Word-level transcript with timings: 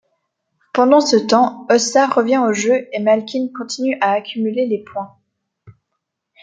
Pendant 0.73 0.99
ce 0.99 1.15
temps 1.15 1.67
Hossa 1.69 2.07
revient 2.07 2.39
au 2.39 2.53
jeu 2.53 2.87
et 2.91 2.99
Malkine 2.99 3.53
continue 3.53 3.99
à 4.01 4.13
accumuler 4.13 4.65
les 4.65 4.83
points. 4.83 5.15